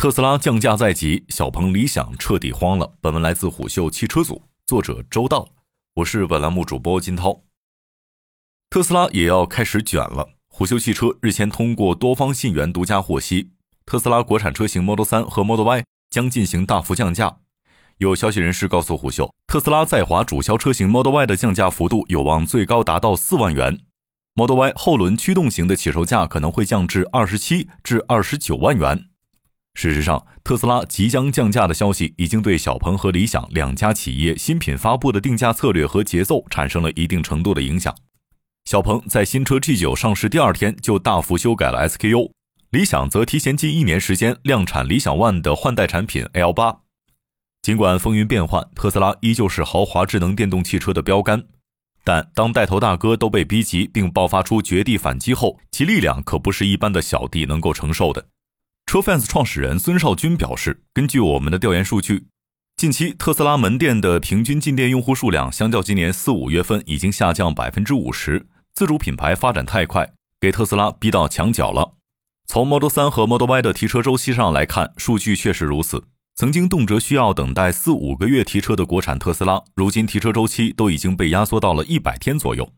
[0.00, 2.94] 特斯拉降价在即，小鹏、理想彻底慌了。
[3.02, 5.46] 本文来自虎嗅汽车组，作者周道，
[5.96, 7.42] 我是本栏目主播金涛。
[8.70, 10.30] 特斯拉也要开始卷了。
[10.48, 13.50] 虎嗅汽车日前通过多方信源独家获悉，
[13.84, 17.36] 特斯拉国产车型 Model 3和 Model Y 将进行大幅降价。
[17.98, 23.78] 有消息人士告诉虎嗅，特斯拉在华主销车型 Model Y 的降价幅度有望最高达到四万元
[24.34, 29.09] ，Model Y 后轮驱动型的起售价可能会降至二十七至二十九万元。
[29.80, 37.96] 事实上，特斯拉即将降价的消息已经对小鹏和理想两家企业新品发布的定价策略和节奏产生了一定程度的影响。
[38.66, 42.30] 小鹏在新车 G9 上市第二天就大幅修改了 SKU，
[42.68, 46.80] 理想则提前近一年时间量产理想 ONE 的换代产品 L8。
[47.62, 51.44] 尽管风云变幻，特斯拉依旧是豪华智能电动汽车的标杆，
[52.04, 58.26] 但当带头大哥都被逼急并爆发出绝地反击后，其力量可不是一般的小弟能够承受的。
[58.90, 62.26] 车 fans 创始人孙少军表示，根据我们的调研数据，
[62.76, 68.48] 近期特斯拉门店的平均进店用户数量相较今年四五月份已经下降百分之五十。
[68.74, 71.92] 自主品牌发展太快，给特斯拉逼到墙角了。
[72.48, 76.02] 从 Model 3和 Model Y 的提车周期上来看，数据确实如此。
[76.34, 82.68] 曾经动辄需要等待四五个月提车的国产特斯拉，如今提车周期都已经被压缩到了一百天左右。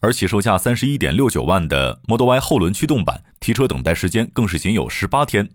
[0.00, 5.48] 而起售价三十一点六九万的 Model Y 后轮驱动版提车等待时间更是仅有十八天。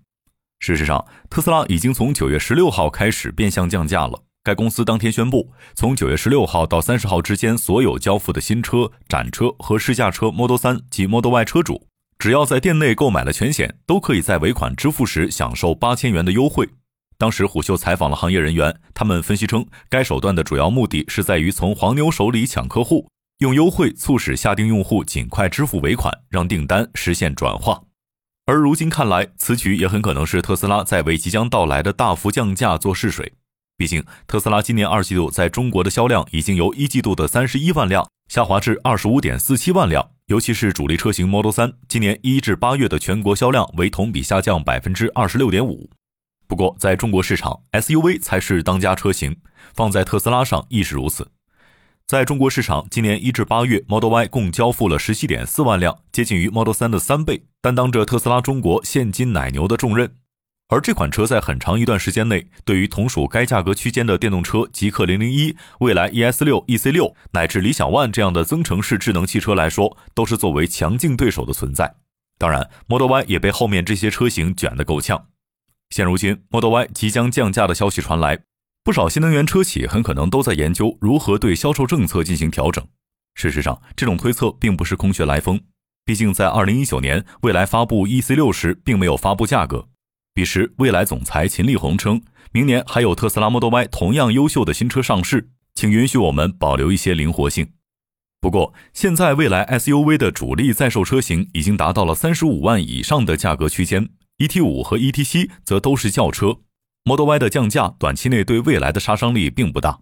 [0.59, 4.23] 事实上，特斯拉已经从九月十六号开始变相降价了。
[4.43, 16.69] 该公司当天宣布，从九月十六号到三十号之间，所有交付的新车、展车和试驾车 Model 3及 Model Y 车主，只要在店内购买了全险，都可以在尾款支付时享受八千元的优惠。
[17.17, 23.07] 当时虎嗅采访了行业人员，他们分析称，该手段的主要目的是在于从黄牛手里抢客户。
[23.39, 27.81] 用优惠促使下定用户尽快支付尾款，让订单实现转化。
[28.49, 33.33] 而如今看来，此举也很可能是特斯拉在为即将到来的大幅降价做试水。
[33.75, 45.89] 毕竟，特斯拉今年二季度在中国的销量已经由一季度的三十一万辆下滑至二十五点四七万辆，尤其是主力车型 Model 3，今年一至八月的全国销量为同比下降百分之二十六点五。
[46.47, 49.35] 不过，在中国市场，SUV 才是当家车型，
[49.73, 51.31] 放在特斯拉上亦是如此。
[52.07, 60.15] 在中国市场，今年一至八月，Model Y 共交付了十七点四万辆，接近于 Model 3的三倍，担当着特斯拉中国现金奶牛的重任。
[60.69, 71.95] 而这款车在很长一段时间内，对于同属该价格区间的电动车极氪零零一、蔚来 ES 六、EC 六乃至理想 ONE 这样的增程式智能汽车来说，都是作为强劲对手的存在。
[72.37, 75.25] 当然，Model Y 也被后面这些车型卷得够呛。
[75.89, 78.39] 现如今，Model Y 即将降价的消息传来。
[78.85, 82.81] 不少新能源车企很可能都在研究如何对销售政策进行调整。
[83.35, 85.59] 事实上，这种推测并不是空穴来风。
[86.07, 89.89] 毕竟，在二零一九年，蔚来发布 EC 六时，并没有发布价格。
[90.33, 92.21] 彼时，蔚来总裁秦力红称，
[92.53, 97.73] 明年还有特斯拉 Model Y 同样优秀的新车上市，请允许我们保留一些灵活性。
[98.39, 104.07] 不过，现在蔚来 SUV 的主力在售车型已经达到了三十五万以上的价格区间
[104.37, 106.59] ，ET 五和 ET 七则都是轿车。
[107.03, 109.99] Model Y 的降价，短期内对未来的杀伤力并不大。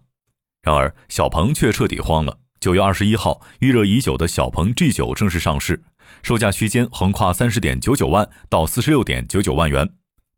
[0.62, 2.38] 然而，小鹏却彻底慌了。
[2.58, 5.82] 九月二十一号，预热已久的小鹏 G9 正式上市，
[6.22, 9.90] 售价区间横跨三十点九九万到四十六点九九万元。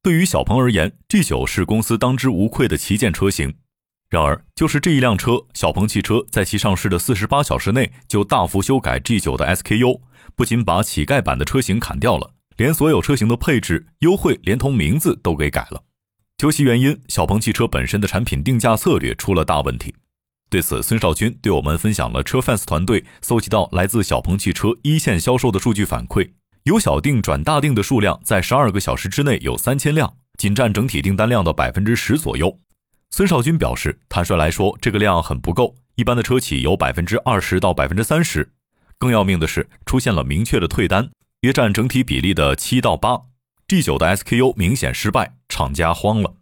[0.03, 3.55] 对于小鹏而言，G9 是公司当之无愧的旗舰车型。
[4.09, 10.01] 然而，就是这一辆车，小鹏汽车在其上市的四十八小时内就大幅修改 G9 的 SKU，
[10.35, 15.83] 不仅把乞丐版的车型砍掉了，连所有车型的配置、优惠，连同名字都给改了。
[16.39, 19.95] 究其原因，小鹏汽车本身的产品定价策略出了大问题。
[20.51, 26.31] 对此，孙少军对我们分享了车 fans 团队搜集到来自小鹏汽车一线销售的数据反馈：
[26.63, 32.59] 由小订转大订的数量在十二个小时之内有三千辆，仅占整体订单量的百分之十左右。
[33.11, 38.51] 孙少军表示，坦率来说，这个量很不够，一般的车企有百分之二十到百分之三十。
[38.99, 41.11] 更要命的是，出现了明确的退单，
[41.43, 43.21] 约占整体比例的七到八。
[43.69, 46.35] G9 的 SKU 明显失败，厂家慌了。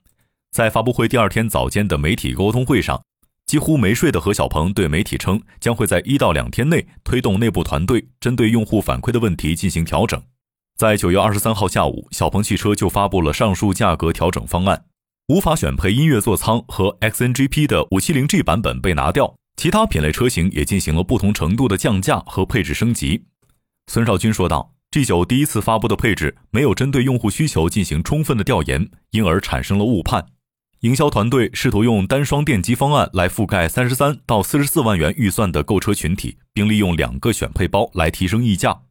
[0.52, 3.02] 在发布会第二天早间的媒体沟通会上，
[3.46, 10.20] 几乎没睡的何小鹏对媒体称，将会在一到两天内推动内部团队针对用户反馈的问题进行调整。
[10.76, 14.84] 在九月二十三号下午，小鹏汽车就发布了上述价格调整方案，
[15.28, 23.26] 无法选配音乐座舱和 XNGP 的五七零 G 版本被拿掉，其他品类车型也进行了不同程度的降价和配置升级。
[23.86, 24.72] 孙少军说道。
[24.92, 30.24] G9 第一次发布的配置没有针对用户需求进行充分的调研，因而产生了误判。
[30.86, 38.82] 营销团队试图用单双电机方案来覆盖三十三到四十四万元预算的购车群体，并利用两个选配包来提升溢价。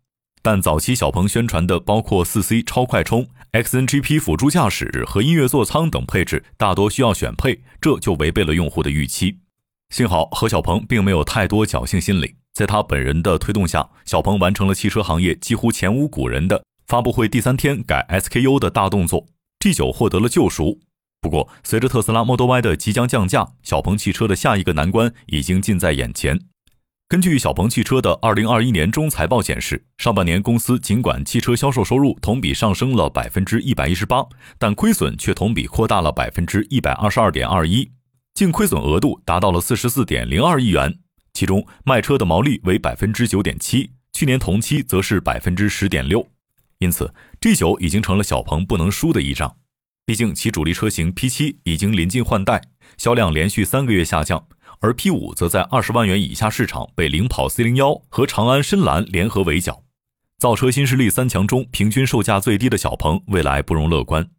[0.42, 9.38] 但早期小鹏宣传的包括四 C 超快充、XNGP 辅助驾驶和音乐座舱等配置，大多需要选配，这就违背了用户的预期。
[9.90, 19.28] 幸好何小鹏并没有太多侥幸心理，在他本人的推动下，小鹏完成了汽车行业几乎前无古人的发布会第三天改 SKU 的大动作
[19.62, 20.82] ，G9 获得了救赎。
[21.26, 26.40] 不过，随着特斯拉 Model Y 的即将降价，小鹏汽车的下一个难关已经近在眼前。
[27.08, 34.24] 根据小鹏汽车的二零二一年中财报显示，上半年公司尽管汽车销售收入同比上升了百分之一百一十八，
[34.60, 37.90] 但亏损却同比扩大了百分之一百二十二点二一，
[38.36, 41.00] 净亏损额度达到了四十四点零二亿元，
[41.34, 46.28] 其中卖车的毛利为百分之九点七，去年同期则是百分之十点六，
[46.78, 47.12] 因此
[47.42, 49.58] G 九已经成了小鹏不能输的一仗。
[50.06, 52.62] 毕竟其主力车型 P 七已经临近换代，
[52.96, 54.48] 销量连续三个月下降。
[54.80, 59.82] 而 P 五则在二十万元以下市场被领跑 C 零幺和长安深蓝联合围剿，
[60.38, 64.30] 造车新势力三强中平均售价最低的小鹏，未来不容乐观。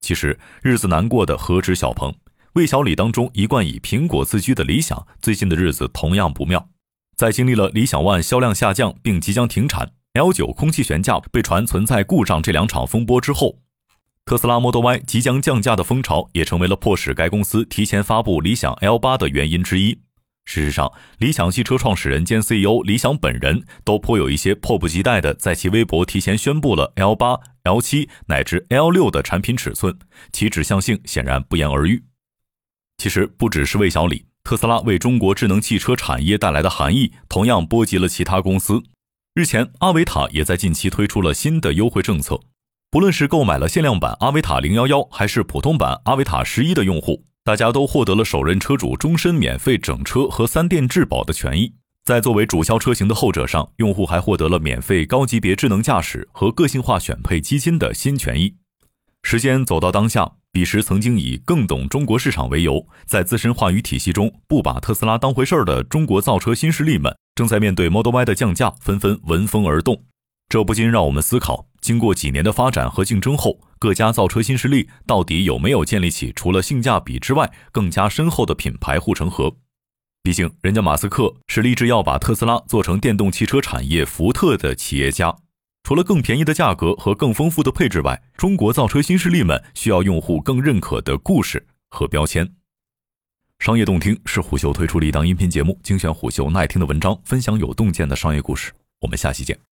[0.00, 2.14] 其实日子难过的何止小鹏，
[2.52, 6.68] 魏小李当中一贯以苹果自居的理想，最近的日子同样不妙。
[7.16, 13.58] 在经历了理想 ONE 销量下降并即将停产，L 九空气悬架被传存在故障这两场风波之后。
[14.28, 20.00] 特斯拉 Model Y 即将降价的风潮，也成为了迫使该公司提前发布理想 L 八的原因之一。
[20.44, 29.98] 事实上，理想汽车创始人兼 CEO 李想本人都颇有一些迫不及待的，在其微博提前宣布了 L 八、L 七乃至 L 六的产品尺寸，
[30.30, 32.04] 其指向性显然不言而喻。
[32.98, 38.82] 其实，不只是魏小李，特斯拉为中国智能汽车产业带来的含义，同样波及了其他公司。
[39.32, 42.38] 日前，阿维塔也在近期推出了新的优惠政策。
[42.90, 51.74] 不论是购买了限量版阿维塔零幺幺，还是普通版阿维塔十一的用户，大家都获得了首任车主终身免费整车和三电质保的权益。
[52.06, 58.54] 在作为主销车型的后者上，用户还获得了免费高级别智能驾驶和个性化选配基金的新权益。
[59.22, 70.04] 时间走到当下，彼时曾经以更懂中国市场为由，在自身话语体系中不把特斯拉当回事儿的中国造车新势力们，正在面对 Model Y 的降价，纷纷闻风而动。
[70.48, 71.67] 这不禁让我们思考。
[71.88, 79.56] 经过几年的发展和竞争后，各家造车新势力到底有没有建立起除了性价比之外更加深厚的品牌护城河？
[80.22, 85.34] 毕竟，人家马斯克是立志要把特斯拉做成电动汽车产业福特的企业家。
[85.82, 92.54] 除了更便宜的价格和更丰富的配置外，中国造车新势力们需要用户更认可的故事和标签。
[93.60, 98.74] 商业洞听是虎嗅推出的一档音频节目，精选虎嗅耐听的文章，分享有洞见的商业故事。
[99.00, 99.67] 我们下期见。